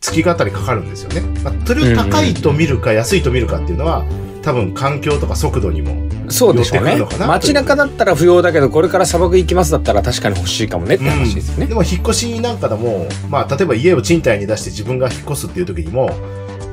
[0.00, 1.20] 月があたりかかるんですよね。
[1.42, 4.04] まあ、それを高いと見るか安いと見るかっていうのは、
[4.42, 6.08] 多分環境とか速度にも。
[6.30, 6.98] そうでしょうね。
[7.26, 11.66] 街中だったら不要だけど、これから砂漠行きますだったら確かに欲しいかもねって話ですよね。
[11.66, 16.10] でも引っ越しなんかでも、まあ例えば家を賃貸に出して自分が引っ越すっていう時にも、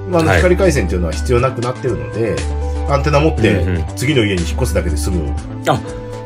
[0.09, 2.35] まあ光回線っていうのは必要なくなってるので、
[2.89, 5.33] アンテナ持ってうんうん次の家に引っ越すだけで済む。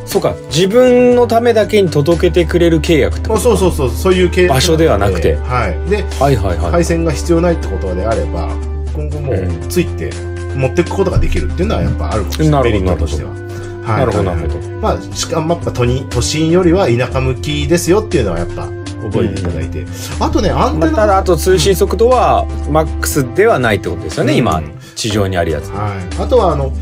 [0.09, 5.89] そうか、自分のためだけに届けてくれる契約ってまあ、ことそうそうそう、そういう系場所ではなくてはい。
[5.89, 6.71] で、はいはいはい。
[6.71, 8.49] 配線が必要ないってことであれば、
[8.95, 10.09] 今後もうんついて
[10.55, 12.63] 持っていくことができるっていうのはやっぱあるかもしれない。
[12.63, 13.29] メリットとしては。
[13.29, 13.39] はい
[13.99, 14.69] なるほどはいなるほど。
[14.81, 18.67] まあ、しかもやっぱ都に都心よりは田舎向きですよっていうのはやっぱ
[19.03, 19.85] 覚えていただいて。
[20.19, 20.91] あとね、アンテナ。
[20.91, 25.69] まあ、ただ、あと通信速度は、マックスではないってことですよね、今うん、地上にあるやつ。
[25.69, 26.21] はい。
[26.21, 26.73] あとは、あの、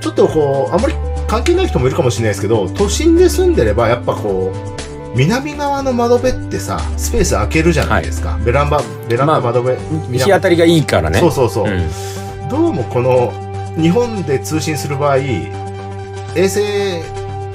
[0.00, 0.94] ちょっとこう、あんまり
[1.28, 8.38] 関係ない人もいるかもしれないですけど、都心で住んでれば、やっぱこう、南側の窓辺ってさ、スペース空けるじゃないですか。
[8.44, 9.78] ベランダ、ベランダ窓辺。
[10.18, 11.18] 日当たりがいいからね。
[11.18, 11.70] そうそうそう。
[11.70, 11.90] うん
[12.48, 13.32] どうもこの、
[13.76, 15.50] 日本で通信する場合、衛
[16.36, 16.62] 星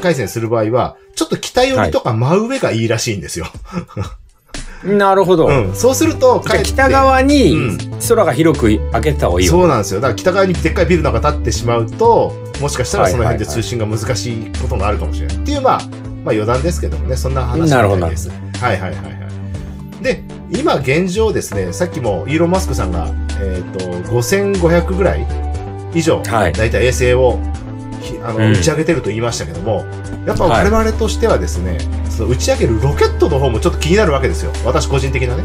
[0.01, 3.45] 回線する場合は、ちょっと北寄りとか真上がいいらしいんですよ。
[4.83, 5.47] なるほど。
[5.47, 5.75] うん。
[5.75, 10.01] そうすると、北側にうん空が広く開けた方がいいわそうなんですよ。
[10.01, 15.35] だから北側にでっかいビルなんか建ってしまうと、もしかしたらその辺で通信が難しいことがあるかもしれない。
[15.37, 15.89] っていう、まあ、まあ
[16.31, 18.29] 余談ですけどもね、そんな話なるほどじゃないです。
[18.29, 19.09] はいはいはいは
[20.01, 20.03] い。
[20.03, 23.07] で、今現状ですね、さっきもイーロン・マスクさんが、
[23.39, 25.25] えっ、と、5500ぐらい
[25.93, 27.39] 以上、はいだいたい衛星を
[28.01, 29.85] ひあの、うん打ち上げてると言いましたけども、
[30.25, 31.77] やっぱはい我々としてはですね、
[32.21, 34.51] その打ち上げるロケットの方もちょっと気になるわけですよ。
[34.63, 35.43] 私個人的なね。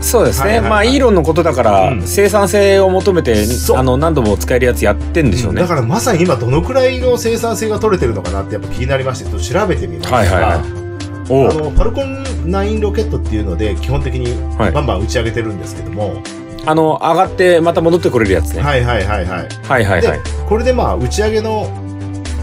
[0.00, 0.46] そうですね。
[0.46, 3.44] はいはいはいまあ、イーロンのことだから、うん生産性を求めて
[3.76, 5.60] あの、何度も使えるやつやってんでしょうね。
[5.60, 10.16] だからまさに今どのくらいの生産性が取れてるのかなってやっぱ気になりまして、ちょっと調べてみました。
[10.16, 10.82] はいはいはい
[11.28, 16.22] おうあの、ファルコン9ロケットっていうので、基本的にはいバンバン打ち上げてるんですけども、
[16.64, 18.62] あの、上がってまた戻ってこれるやつね。
[18.62, 19.48] はいはいはいはい。
[19.68, 20.20] はいはいはい。
[20.48, 21.70] これでまあ、打ち上げの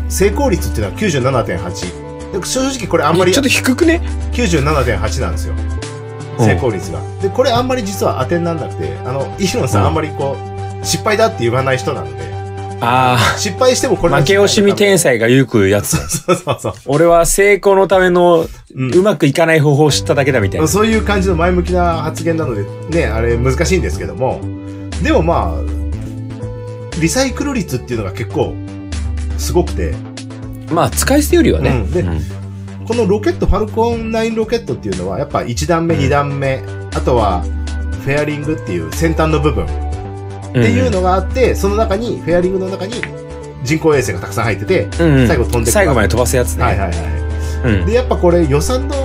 [0.08, 2.09] 成功率っていうのは97.8。
[2.32, 4.02] で正直これあんまりちょっと低くね
[4.34, 5.56] ？97.8なんですよ。
[6.38, 7.02] 成功率が。
[7.22, 10.38] で、これあんまり実は当てにならなくて、あの、イーロンさんうんあんまりこ
[10.82, 12.30] う、失敗だって言わない人なので、
[12.82, 15.98] あ失敗してもこれ負け惜しみ天才がよくやつ。
[16.08, 16.74] そうそうそう。
[16.86, 20.68] 俺は成功のためのうんうまくいかない方法を知っただけだみたいな。
[20.68, 24.40] そういう感じの前向きな発言なので、ね、あれ難しいんですけども、
[25.04, 28.54] でもまあ、リサイクル率っていうのが結構
[29.38, 29.94] すごくて、
[30.72, 31.70] まあ、使い捨てよりはね。
[31.70, 31.92] うん。
[31.92, 32.22] でうん。
[32.88, 36.64] このロケット、ファルコン9ロケットっていうのは、やっぱ1段目、2段目、
[36.96, 37.44] あとは
[38.04, 39.68] フェアリングっていう先端の部分っ
[40.54, 42.96] ていうのがあって、その中に、フェアリングの中に
[43.64, 44.88] 人工衛星がたくさん入ってて、
[45.28, 46.64] 最後飛んでく最後まで飛ばすやつね。
[46.64, 47.72] はいはいはい。
[47.80, 47.86] うん。
[47.86, 48.96] で、やっぱこれ予算の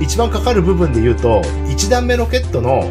[0.00, 2.90] 一番かかる部分で言うと、1段目ロケットの、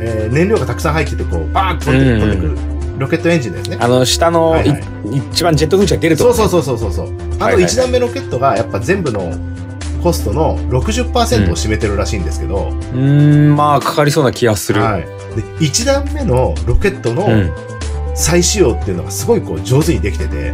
[0.00, 3.78] えー燃料がたくさん入ってて、こう、バーンと飛んでくるロケットエンジンですね。
[3.80, 4.80] あの、下の、はいはい
[5.14, 7.16] い一番ジェット噴射が出るとこそうそうそうそうそうそう。
[7.34, 9.32] あとはいはいはい1段目ロケットがやっぱ全部の
[10.02, 14.82] コストの60%を占めてるらしいんですけど、うーん、まあ、かかりそうな気がする。
[14.82, 15.02] はい。
[15.02, 17.52] で、1段目のロケットのうん。
[18.18, 20.52] 再使用っていうのがすごいこう上手にできてて、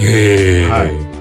[0.00, 0.68] へえ。
[0.68, 1.14] はい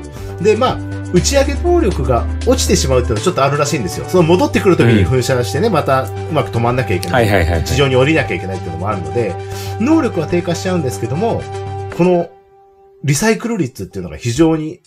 [0.43, 4.05] で、まあ、打ち上げ能力が落ちてしまうっていうのはちょっとあるらしいんですよ。
[4.09, 7.13] その戻ってくるときにうん噴射してね、またうまく止まんなきゃいけな。
[7.13, 7.63] はいいはいはい。
[7.63, 9.35] 地上に降りなきゃいけないっていうのもあるので、
[9.79, 11.43] 能力は低下しちゃうんですけども、
[11.97, 12.29] この
[13.03, 14.81] リサイクル率っていうのが非常に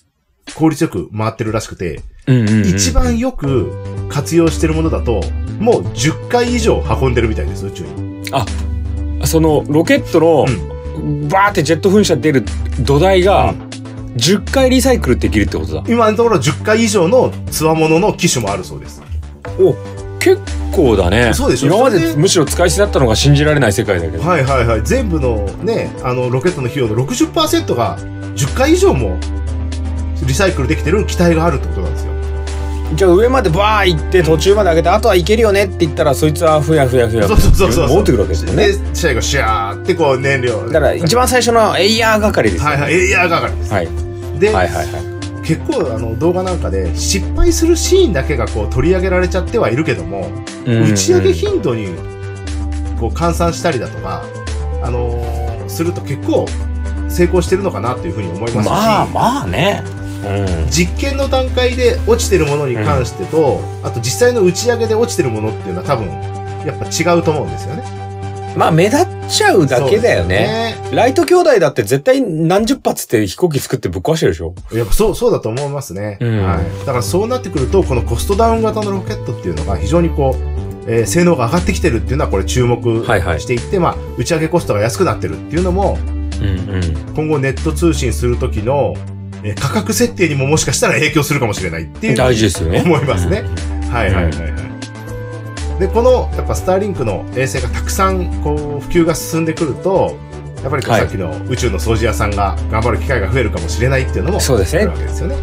[0.55, 3.73] 効率よく回ってるらしくて、うんうんうん一番よく
[4.09, 5.21] 活用してるものだと、
[5.61, 8.25] もう10回以上運んでるみたいです、宇宙に。
[9.25, 10.47] そのロケットの、
[11.29, 12.45] バーってジェット噴射出る
[12.81, 13.55] 土台が、
[14.17, 15.85] 10回リサイクルできるってことだ。
[15.89, 19.03] 今のところ10回以上のつわものの機種もあるそうです。
[19.61, 19.75] お、
[20.19, 20.41] 結
[20.75, 21.33] 構だね。
[21.35, 21.67] そうでしょ？
[21.69, 24.23] 今までむしろ使い捨てだったのが信じられない世界だけど。
[24.23, 24.83] はいはいはい。
[24.83, 29.19] 全部のね、あの、ロケットの費用の60%が10回以上も
[30.27, 32.13] リサイクルできてる機体があるってことなんですよ。
[32.95, 37.89] じゃあ上までバー行って途中まで上げて、あとはいけるよねって言ったらそいつはふやふやふやそうそうそうそう。
[37.89, 38.69] 戻ってくるわけですよね。
[38.69, 40.67] で、試合がシャーってこう燃料。
[40.67, 43.73] だから一番最初のエイヤー係ですよ、はいはい、エイヤー係です。
[43.73, 44.06] はい。
[44.39, 45.45] で、はいはいはい。
[45.45, 50.31] 結構あの動画なんかで失敗するシーンだけがこう取り上げられちゃってはいるけども、
[50.67, 51.89] 打ち上げ頻度に
[52.99, 54.25] こう換算したりだとか、
[54.83, 56.47] あのーすると結構
[57.09, 59.83] 成功してるのかなというふうに思いますし、まあまあね。
[60.25, 60.71] うん。
[60.71, 66.07] 実験の段階で落ちてるものに関してと、あと実際の打ち上げで落ちてるものっていうのは多分
[66.65, 67.85] やっぱ違うと思うんですよね。
[68.57, 70.75] まあ目立っちゃうだけだよね。
[70.75, 74.79] そうですライト兄弟だって絶対何十発って飛行機作ってぶっ壊してるでしょね。
[74.79, 76.19] やっぱそう、そうだと思いますね。
[76.21, 76.79] うんはい。
[76.81, 85.99] だからそうなってくると、このコストダウン型のロケットっていうのが非常にこう、えー性能が上がってきてるっていうのはこれ注目はいはいしていって、まあ、打ち上げコストが安くなってるっていうのも、
[86.41, 87.15] うんうん。
[87.15, 88.95] 今後ネット通信する時の、
[89.43, 92.83] えー価格設定にももしかしたら影響するかもしれないっていう大事ですよね。
[92.85, 93.43] 思いますね。
[93.91, 94.66] はいはいはいはい。
[95.79, 100.17] で、この、やっぱスターリンクの衛星がたくさん、こう、普及が進んでくると、
[100.63, 105.37] やっぱりさっきの宇宙の掃除屋さんが頑張る機会が増えるかもしれないっていうのも、そうですねあるわけですよね。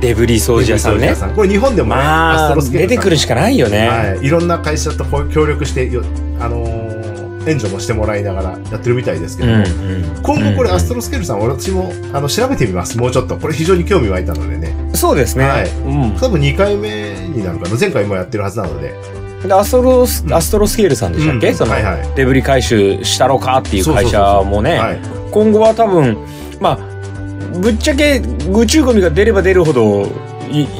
[0.00, 1.14] デブリ掃除屋さんね。
[1.36, 3.88] これ日本でもね、まあ、スケール出てくるしかないよね。
[3.88, 4.26] はい。
[4.26, 6.02] いろんな会社とこう協力してよ、
[6.40, 6.94] あのー
[7.46, 9.64] 援助もしてもらいながらやってるみたいですけども、
[10.22, 12.96] 今後これアストロスケールさん、私もあの調べてみます。
[12.98, 13.36] もうちょっと。
[13.36, 14.74] これ非常に興味湧いたのでね。
[14.94, 15.44] そうですね。
[15.44, 16.16] はいうん。
[16.18, 17.78] 多分2回目になるかな。
[17.78, 18.94] 前回もやってるはずなので。
[19.48, 21.54] でアストロス、アストロスケールさんでしたっけ、うん。
[21.54, 22.08] その、はいはい。
[22.16, 24.98] デブリ回収したろかっていう会社もね、はい。
[25.30, 26.16] 今後は多分、
[26.60, 28.20] まあ、ぶっちゃけ
[28.52, 30.06] 宇宙ゴミが出れば出るほどい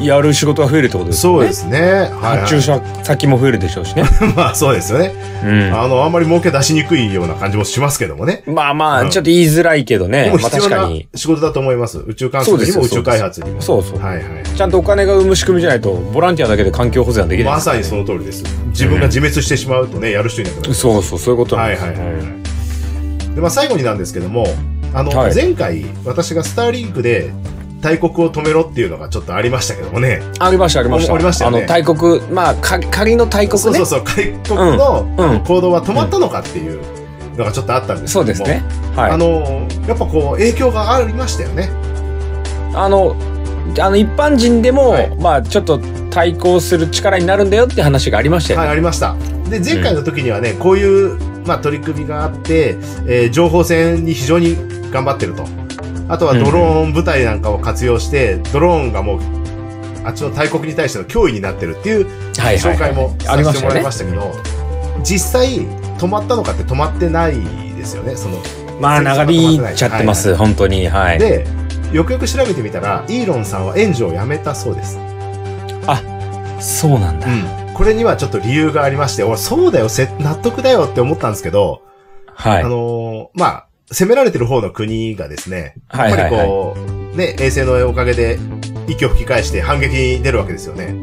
[0.02, 1.38] やる仕事が増えるってことですよね。
[1.38, 1.80] そうですね。
[2.20, 4.04] はい、発注者先も増えるでしょうしね。
[4.36, 5.14] まあそうですよね。
[5.44, 5.74] うん。
[5.74, 8.42] あの、あんまり儲け出しにくいような感じもしますけどもね。
[8.46, 10.30] まあまあ、うんちょっと言いづらいけどね。
[10.32, 11.08] まあ確かに。
[11.14, 11.98] 仕事だと思います。
[11.98, 13.60] 宇宙観測にも宇宙開発にも。
[13.60, 13.98] そうそう。
[13.98, 14.24] はいはい。
[14.56, 18.44] ちゃんとお金が生む仕組みじゃないと、ボランティアだけで環境保全はできない、まさにその通りです。
[18.68, 20.74] 自分が自滅してしまうとね、やる人いなくなる。
[20.74, 23.34] そうそう、そういうことなんですはいはいはいはい。
[23.34, 24.46] で、まあ最後になんですけども、
[24.94, 27.32] あの、はい前回私がスターリンクで
[27.84, 30.22] 大国を止めろっていうのがちょっとありましたけどもね。
[30.38, 31.14] ありました、ありました。
[31.14, 33.62] ありましたよねあの、大国、まあ、か仮の大国ね。
[33.62, 36.80] そうそうそう、開国のうんうん行動は止まったのかっていう
[37.36, 38.62] のがちょっとあったんですけどもそうですね。
[38.96, 39.10] はい。
[39.10, 41.68] あの、やっぱこう影響がありましたよね。
[42.74, 43.14] あの、
[43.78, 48.72] あの一般人でも、はいまあちょっと対抗する力になるんだよって話がありましたよはい、ね。
[48.72, 49.14] ありました。
[49.50, 54.56] で、前回の時にはね、こういう、まあ、取り組みがあって、えー情報戦に非常に
[54.90, 55.63] 頑張ってると。
[56.08, 59.20] あとはドローン部隊なんかを活用して、ドローンがもう、
[60.04, 64.32] あっちの大国に対しての脅威になってるっていう紹介もさせもらいましたけど、
[65.02, 65.60] 実際
[65.98, 67.34] 止まったのかって止まってない
[67.76, 68.38] ですよね、その。
[68.80, 70.88] まあ長引いちゃってます、はい本当に。
[70.88, 71.18] はい。
[71.18, 71.46] で、
[71.92, 74.98] よくよく調べてみたら、イーロンさんは援助をやめたそうです。
[76.64, 77.26] そうなんだ。
[77.74, 81.82] これにはちょっと理由がありまして、俺、そうだよ、せ納得だよって思ったんですけど、
[82.34, 82.62] はい。
[82.62, 86.76] あのーまあ、攻められてる方の国がですね、はいはいはいやっぱりこ
[87.12, 88.38] う、ね、衛星のおかげで
[88.88, 90.94] 息を吹き返して反撃に出るわけですよね。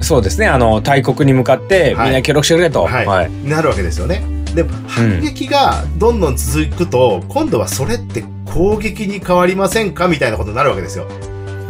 [0.00, 0.46] そうですね。
[0.46, 2.84] あの、大国に向かってはいみんな協力してくれと。
[2.84, 3.06] はい。
[3.06, 3.30] はい。
[3.44, 4.22] なるわけですよね。
[4.54, 11.06] で、反撃がどんどん続くと、今度はそれって攻撃に変わりませんかみたいなことになるわけですよ。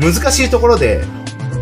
[0.01, 1.03] 難しいところで、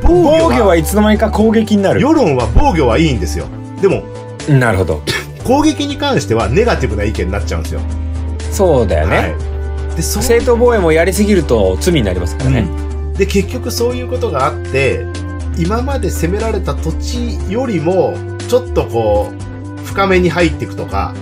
[0.03, 2.01] 防御防は、御はいつの間にか攻撃になる。
[2.01, 3.47] 世論は防御はいいんですよ。
[3.81, 4.03] でも、
[4.49, 5.03] なるほど。
[5.45, 7.81] 攻撃に関してはネガティブな意見になっちゃうんですよ。
[8.51, 9.17] そうだよね。
[9.17, 9.27] は
[9.93, 9.97] い。
[9.97, 12.69] で、そ正当防衛もやりすぎると罪になりますからね。
[13.17, 15.07] で、結局そういうことがあって、
[15.59, 18.15] 今まで攻められた土地よりも、
[18.49, 21.15] ちょっとこう、深めに入っていくとか、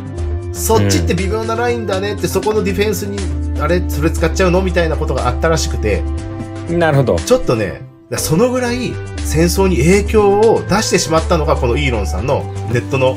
[0.53, 3.19] そっちって微妙なラインだねって、そこのディフェンスに、
[3.61, 6.03] あれ、それ使っちゃうのみたいなことがあったらしくて、
[6.69, 7.17] なるほど。
[7.17, 7.83] ちょっとね、
[8.17, 13.17] そのぐらい戦争に影響を出してしまったのが、このイーロンさんのネットの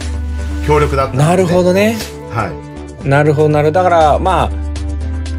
[0.67, 1.29] 協力だったんです、ね。
[1.29, 1.63] なるほ。
[1.63, 1.97] どね。
[2.31, 2.66] はい。
[3.03, 3.83] なるほど、なるほど。
[3.83, 4.49] だから、ま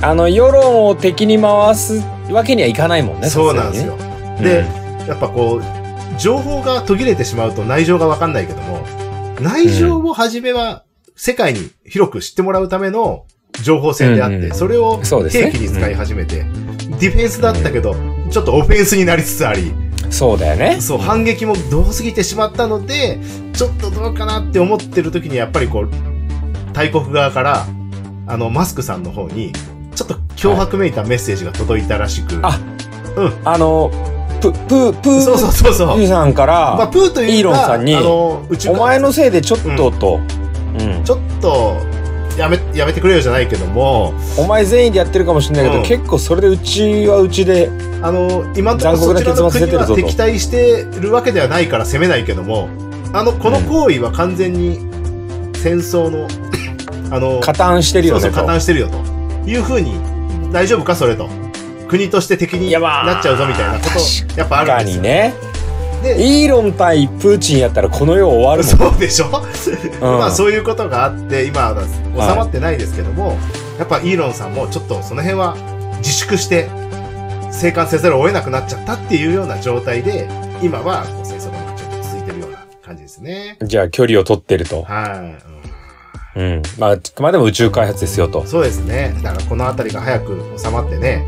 [0.01, 3.29] あ、あの、世論を敵に回すわけにはいかないもんね。
[3.29, 3.97] そうなんですよ。
[4.41, 5.07] でね。
[5.09, 8.85] やっぱこう、情報が途切れてしまうと内情がわかんないけども、
[9.41, 10.85] 内情をはじめは
[11.17, 13.25] 世界に広く知ってもらうための
[13.63, 16.45] 情報戦であって、うんうんそれをそうですね兵器に使い始めて、
[17.01, 17.95] ディフェンスだったけど、
[18.31, 20.81] ちょっとオフェンスになりつつあり、うんそうだよね。
[20.81, 23.19] そう、反撃もどう過ぎてしまったので、
[23.53, 25.91] ちょっとどうかなって思ってる時にやっぱりこう、
[26.79, 27.67] 大国側から、
[28.29, 29.53] あの、マスクさんの方に、
[29.97, 32.39] ちょっと脅迫めいたメッセージが届いたらしく。
[32.41, 32.57] あ
[33.17, 33.33] うん。
[33.45, 33.91] あの、
[34.41, 36.07] プ、プー、プー、そうそうそうそう。
[36.07, 40.21] さんから、まあ、プーというか、イーロンさんにあの、宇宙お前のせいでちょっとと、
[40.79, 41.03] うん。
[41.03, 41.79] ちょっと、
[42.39, 45.85] やめ、やめてくれよじゃないけども、お前善意でやってるかもしれないけど、うん。
[45.85, 47.71] 結構それでうちはうちで、
[48.03, 52.69] あの、今のところ残酷なそちら敵対してるわけではないから責めないけども、
[53.13, 54.79] あの、この行為は完全に
[55.57, 56.29] 戦争の、
[57.11, 58.99] あの、加担してるよねそうそう、加担してるよと。
[59.49, 60.01] いうふうに、
[60.53, 61.29] 大丈夫かそれと。
[61.89, 65.03] 国として敵になっちゃうぞみたいなこと、やっぱあるんですよ。
[65.03, 65.35] にね。
[66.03, 68.63] で、イーロン対プーチンやったらこの世終わる。
[68.63, 69.29] そうでしょ、
[70.01, 73.37] まあそういうことがあって、今は収まってないですけども、
[73.79, 75.57] やっぱイーロンさんもちょっとその辺は
[75.99, 76.69] 自粛して、
[77.51, 80.29] 生還せざるを得なくなっちゃったっていうような状態で、
[80.63, 83.57] 今はこう戦争がちょっと続いてるような感じですね。
[83.63, 84.83] じゃあ距離を取ってると。
[84.83, 85.58] はい、うん。
[86.79, 88.47] まあ、あくまでも宇宙開発ですよとうん。。
[88.47, 89.15] そうですね。
[89.23, 91.25] だからこの辺りが早く収まってね、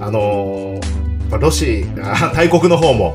[0.00, 0.96] あのー
[1.30, 3.14] まあロシア、 大国の方も、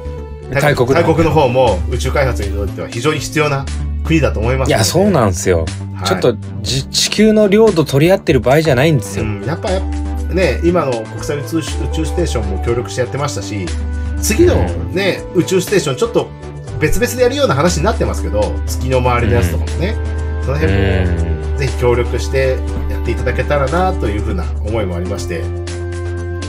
[0.51, 3.65] 大国の大国の方も宇宙開発にとっては非常に必要な
[4.03, 5.59] 国だと思いますのでいや、そうなんですよ。
[5.59, 5.71] はい
[6.03, 9.23] ちょっとじ地球の領土取り合ってる場合じゃないんですよ。
[9.23, 9.69] うん、やっぱ
[10.33, 11.61] ね、今の国際宇宙宇
[11.93, 13.67] 宙ステーションも協力してやってましたし、
[14.19, 14.55] 次の
[14.93, 16.27] ね、宇宙ステーションちょっと
[16.79, 19.95] 別々でやるような話になってますけど、月の周りのやつとかもね、
[20.41, 21.30] その辺もうん。
[21.61, 22.57] ぜひ協力して
[22.89, 25.41] やっていただけたらなというふうな思いもありまして、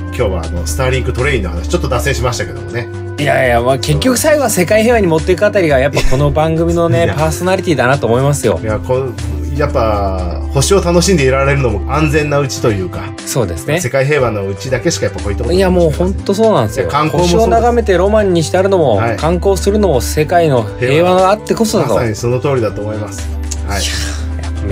[0.07, 2.89] 今日はあの、スターリンクトレインの話、ちょっと脱線しましたけどもね。
[3.19, 8.65] いやいや、まあ、結局最後は世界平和に持っていくあたりが、やっぱこの番組のいね、やパーソナリティだなと思いますよい。
[8.65, 9.15] や、こう
[9.55, 13.81] やっぱ、星を楽しんでいられるのも安全なうちというか、そうですね。
[13.81, 16.89] 世界平和のうちだけしかやっぱこういったこといやもう本当そうなんですよ。
[16.89, 21.95] 観光星を眺めてロマンにしてあるのも、はい観光するのも世界の平和があってこそだと。
[21.95, 23.29] まさにその通りだと思います。
[23.67, 23.83] はい。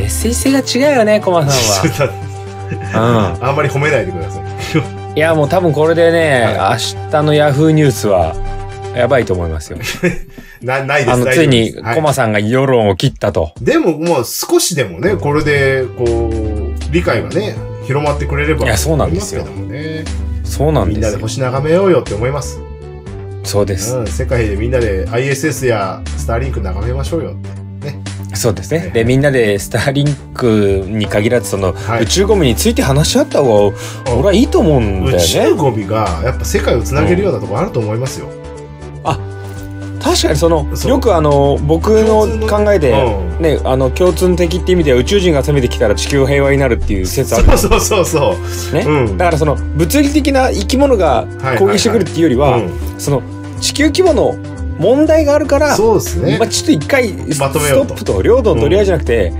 [0.01, 3.39] メッセージ性が違うよね、コマさんは。
[3.43, 4.43] あんまり褒めないでください。
[4.43, 5.17] うん。
[5.17, 8.35] いやもう多分これでね、明日のヤフーニュースは、
[8.95, 9.79] やばいと思いますよ。
[10.63, 11.13] な、ないです。
[11.13, 13.53] あの、ついにコマさんが世論を切ったと。
[13.61, 18.65] でも、もう少しでもね、これで、こう、理解がね、広まってくれれば。
[18.65, 19.45] いやそうなんですよ。
[20.45, 21.13] そうなんみんですよ。
[21.13, 22.59] なで星眺めようよって思います。
[23.45, 23.97] そうです。
[23.97, 27.70] うん、世界でみんなで ISS やスターリンク眺めましょうよって。
[28.35, 28.91] そうですはいね。
[28.91, 33.77] で、みんなでスターリンクに限らず、その、はい宇宙ゴミについて話し合った方が、
[34.13, 35.57] 俺はいいと思うんだ宇宙よね。
[35.57, 38.29] ゴミが、やっぱ世界をつなげるようなところあると思いますよ。
[40.03, 47.59] 確かにその、よくあの、僕の考えで、うんね、あの、共通的って意味では宇宙人が攻めてきたら地球平和になるっていう説ある。
[47.59, 48.37] そうそうそうそ
[48.73, 48.75] う。
[48.75, 48.85] ね？
[48.87, 53.23] うんだからその、物理的な生き物がはい攻撃してくるっていうよりは、うんその、
[53.61, 54.37] 地球規模の
[54.81, 56.49] 問題があるから、そうですねまあ、。
[56.49, 59.33] ちょっと一回スまとめようとストップと領土の取り合いじゃなくて、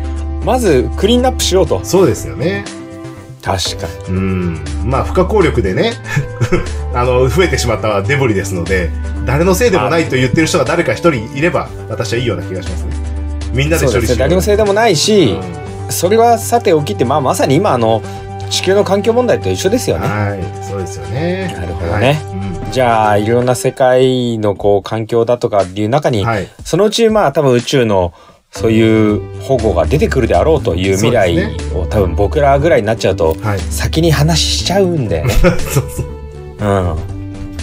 [0.45, 1.81] まずクリーンアップしようと。
[1.85, 2.65] そうですよね。
[3.43, 4.17] 確かに。
[4.17, 4.65] うん。
[4.85, 5.95] まあ、不可抗力でね、
[6.93, 8.91] あの、増えてしまったデブリですので、
[9.25, 12.91] 誰のせいでもないと言ってる人が誰か一人いれば、私はいいような気がしますね。
[13.55, 13.87] みんなで。
[13.87, 14.19] 処理しよう。
[14.19, 15.39] 誰のせいでもないし、
[15.89, 18.03] うそれはさておきって、まあまさに今あの、
[18.51, 20.07] 地球の環境問題と一緒ですよね。
[20.07, 20.41] んはい。
[20.69, 21.55] そうですよね。
[21.57, 26.49] なるほどねはいじゃあ、いろんな世界のこう環境だとかっていう中に、うんはい。
[26.65, 28.15] そのうちまあ多分宇宙の
[28.53, 33.59] そういう保護が出てくるであろうという未来を多分僕らぐらいになっちゃうとはい。
[33.59, 35.35] 先に話しちゃうんだよね。
[35.35, 36.07] そうそう。
[36.07, 37.21] うん。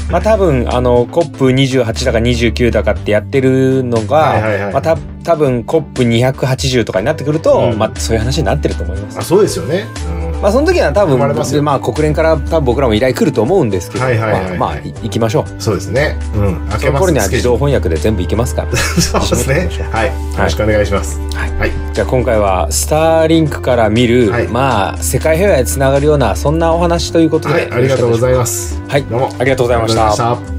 [0.10, 9.20] まあ多分あの COP28 だか29だかってやってるのが、はいはいはいまあた多分 COP280 とかになってくると、うんまあそういう話になってると思います。
[9.20, 9.86] あ、そうですよね。
[10.10, 15.62] うんまあその時は多分生まれまあ国連から多分僕らも依頼来ると思うんですけど、はいはいはいはいまあまあきましょう。
[15.62, 16.18] そうですね。
[16.36, 16.68] うん。
[16.70, 18.78] 開けます頃には自動翻訳で全部いけますから。
[18.78, 19.70] そうですね。
[19.92, 20.08] はい。
[20.08, 21.20] よろしくお願いします。
[21.34, 21.72] はいはい。
[21.92, 27.72] じゃあ今回はスターリンクから見る、はいまあ世界平和へつながるようなそんなお話ということで、はい。
[27.72, 28.76] ありがとうございまます。
[28.76, 28.82] す。
[28.88, 29.30] はい、どうも。
[29.40, 30.57] ありがとうございました。